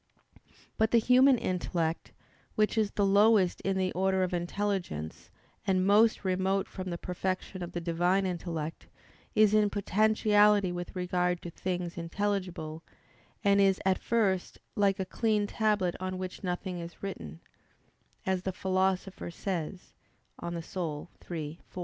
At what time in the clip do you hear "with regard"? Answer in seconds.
10.71-11.39